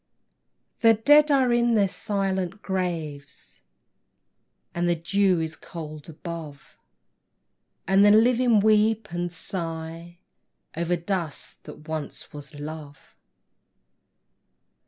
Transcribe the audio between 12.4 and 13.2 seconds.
love.